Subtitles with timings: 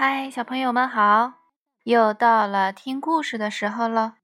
[0.00, 1.32] 嗨，小朋友们好！
[1.82, 4.18] 又到了听故事的时候了。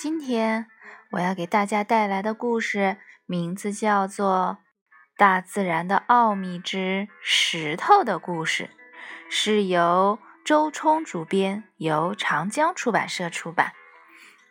[0.00, 0.68] 今天
[1.10, 2.96] 我要给大家带来的故事
[3.26, 4.58] 名字叫做
[5.18, 8.66] 《大自然的奥秘之石头的故事》，
[9.28, 13.72] 是由周冲主编，由长江出版社出版。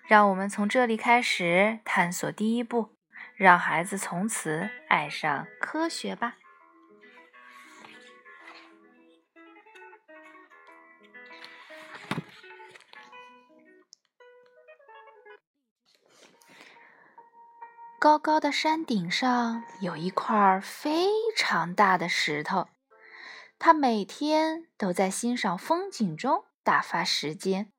[0.10, 2.98] 让我们从这里开始探索第一步，
[3.38, 6.36] 让孩子从此爱上科学吧。
[18.00, 22.70] 高高的山顶上有一块非常大的石头，
[23.60, 27.74] 他每天都在欣赏风景中打发时间，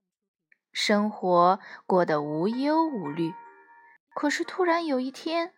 [0.74, 3.32] 生活过得无忧无虑。
[4.14, 5.54] 可是突然有一天，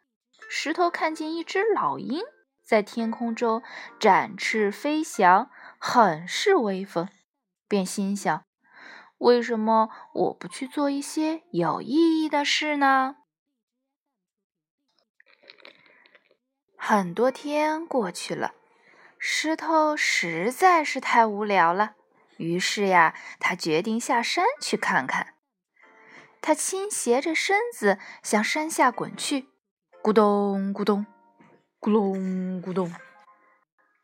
[0.48, 2.22] 石头看见一只老鹰
[2.64, 3.64] 在天空中
[3.98, 5.50] 展翅飞翔，
[5.80, 7.08] 很是威风，
[7.66, 8.44] 便心想：
[9.18, 13.16] 为什么我不去做一些有意义的事呢？
[16.84, 18.54] 很多天过去了，
[19.16, 21.94] 石头实在是太无聊了。
[22.38, 25.34] 于是呀，他决定下山去看看。
[26.40, 29.48] 他倾斜着身子向山下滚去，
[30.02, 31.06] 咕咚咕咚，
[31.80, 32.92] 咕隆咕咚。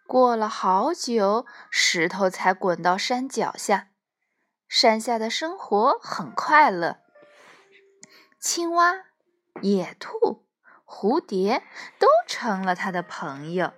[0.07, 3.89] 过了好久，石头才滚到山脚下。
[4.69, 7.01] 山下的生活很快乐，
[8.39, 8.95] 青蛙、
[9.63, 10.48] 野兔。
[10.89, 11.63] 蝴蝶
[11.99, 13.75] 都成了他的朋友。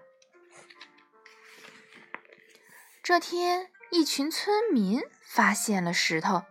[3.03, 6.45] 这天，一群村民发现了石头，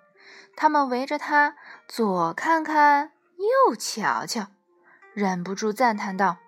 [0.57, 1.55] 他们围着它
[1.87, 4.47] 左看看，右瞧瞧，
[5.13, 6.39] 忍不住赞叹道：“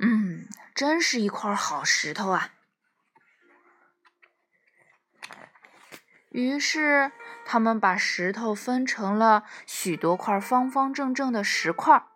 [0.00, 2.54] 嗯，真是一块好石头啊！”
[6.30, 7.12] 于是，
[7.44, 12.06] 他们把石头分成了许多块方方正正的石块儿。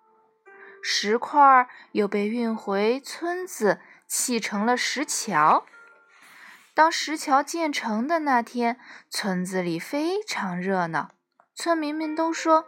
[0.87, 5.65] 石块又被运回村子，砌成了石桥。
[6.75, 8.79] 当石桥建成的那天，
[9.09, 11.13] 村子里非常热闹。
[11.55, 12.67] 村民们都说：“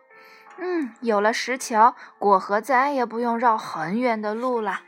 [0.57, 4.81] 嗯，有了石桥，过河再也不用绕很远的路了。”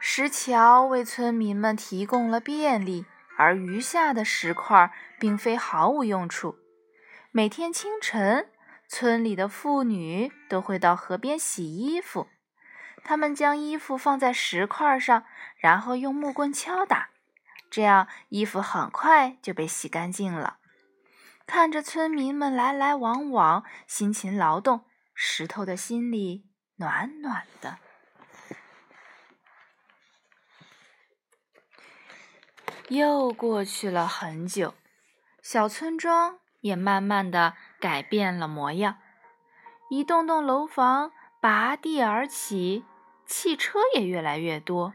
[0.00, 3.06] 石桥为村民们提供了便利，
[3.38, 6.56] 而余下的石块并非毫无用处。
[7.30, 8.48] 每天清晨。
[8.86, 12.28] 村里的妇女都会到河边洗衣服，
[13.02, 15.24] 她们将衣服放在石块上，
[15.56, 17.08] 然后用木棍敲打，
[17.70, 20.58] 这样衣服很快就被洗干净了。
[21.46, 24.84] 看着村民们来来往往、辛勤劳动，
[25.14, 26.46] 石头的心里
[26.76, 27.78] 暖暖的。
[32.88, 34.74] 又过去了很久，
[35.42, 36.38] 小村庄。
[36.64, 38.96] 也慢慢的改变了模样，
[39.90, 42.82] 一栋栋楼房拔地而起，
[43.26, 44.94] 汽车也越来越多。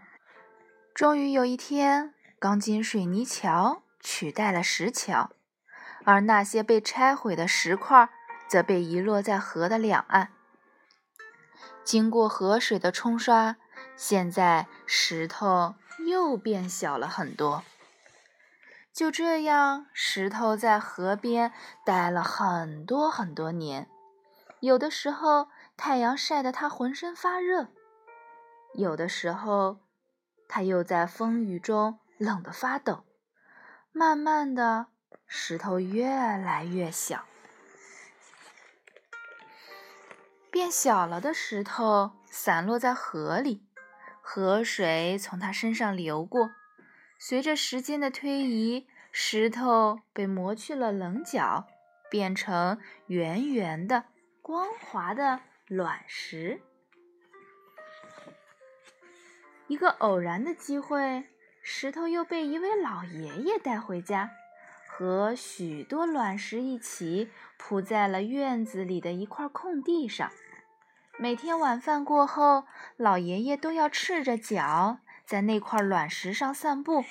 [0.95, 5.29] 终于有一天，钢筋水泥桥取代了石桥，
[6.03, 8.09] 而那些被拆毁的石块
[8.47, 10.29] 则被遗落在河的两岸。
[11.83, 13.57] 经过河水的冲刷，
[13.95, 15.75] 现在石头
[16.07, 17.63] 又变小了很多。
[18.99, 21.53] 就这样，石头在河边
[21.85, 23.89] 待了很多很多年。
[24.59, 27.67] 有的时候，太阳晒得它浑身发热；
[28.73, 29.79] 有的时候，
[30.49, 33.05] 它又在风雨中冷得发抖。
[33.93, 34.87] 慢慢的，
[35.25, 37.23] 石头越来越小。
[40.51, 43.65] 变小了的石头散落在河里，
[44.19, 46.51] 河水从它身上流过。
[47.21, 51.67] 随着时间的推移，石头被磨去了棱角，
[52.09, 54.05] 变成圆圆的、
[54.41, 56.61] 光滑的卵石。
[59.67, 61.25] 一个偶然的机会，
[61.61, 64.31] 石头又被一位老爷爷带回家，
[64.87, 70.31] 和许多卵石一起铺在了院子里的一块空地上。
[71.17, 72.63] 每天晚饭过后，
[72.95, 74.99] 老爷爷都要赤着脚。
[75.29, 77.05] 在那块卵石上散步，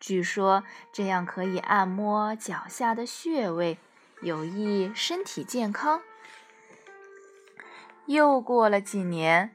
[0.00, 3.78] 据说这样可以按摩脚下的穴位，
[4.20, 6.02] 有益身体健康。
[8.06, 9.54] 又过了几年，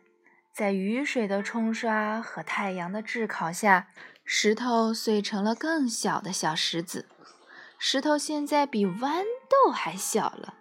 [0.53, 3.89] 在雨水的冲刷和太阳的炙烤下，
[4.23, 7.09] 石头碎成了更小的小石子。
[7.77, 10.53] 石头现在比豌豆还小了，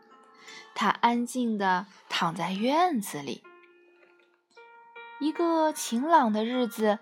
[0.74, 3.44] 它安静地躺在院子里。
[5.20, 6.98] 一个晴朗的日子。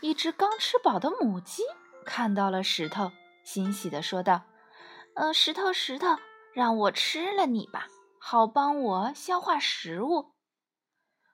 [0.00, 1.62] 一只刚吃饱的母鸡
[2.04, 3.10] 看到了石头，
[3.42, 4.42] 欣喜地说道
[5.14, 6.16] ：“呃，石头，石头，
[6.52, 10.32] 让我吃了你吧，好帮我消化食物。”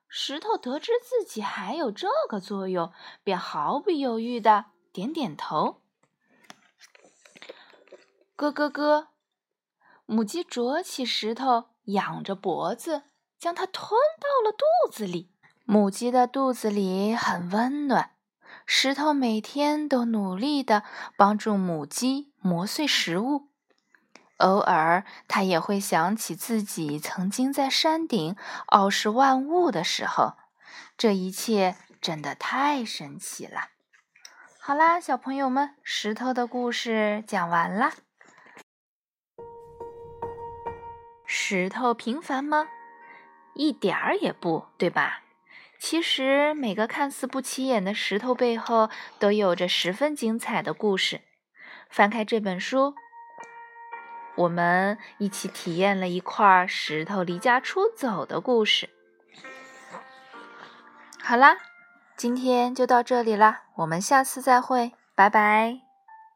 [0.09, 5.83] 石头得知自己还有这个作用，便毫不犹豫地点点头。
[8.37, 9.09] 咯咯咯，
[10.07, 13.03] 母鸡啄起石头，仰着脖子
[13.39, 15.31] 将它吞到了肚子里。
[15.65, 18.14] 母鸡的肚子里很温暖，
[18.67, 20.83] 石头每天都努力地
[21.17, 23.49] 帮助母鸡磨碎食物。
[24.39, 30.35] 偶尔，他也会想起自己曾经在山顶傲视万物的时候。
[30.97, 33.71] 这一切真的太神奇了！
[34.61, 37.93] 好啦，小朋友们，石头的故事讲完啦。
[41.27, 42.69] 石头平凡吗？
[43.55, 45.24] 一点儿也不，对吧？
[45.87, 48.89] 其实，每个看似不起眼的石头背后，
[49.19, 51.21] 都有着十分精彩的故事。
[51.91, 52.95] 翻开这本书。
[54.37, 58.89] 我们一起体验了一块石头离家出走的故事。
[61.21, 61.59] 好啦，
[62.17, 65.84] 今天就到这里啦，我们下次再会，拜拜。